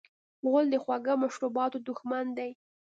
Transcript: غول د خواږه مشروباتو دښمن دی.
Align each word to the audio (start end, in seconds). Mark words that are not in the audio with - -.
غول 0.49 0.65
د 0.71 0.75
خواږه 0.83 1.13
مشروباتو 1.23 1.77
دښمن 1.87 2.25
دی. 2.37 2.51